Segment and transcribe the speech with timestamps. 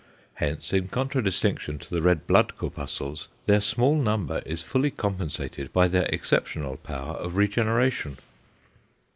[0.33, 5.87] Hence in contradistinction to the red blood corpuscles, their small number is fully compensated by
[5.87, 8.17] their exceptional power of regeneration.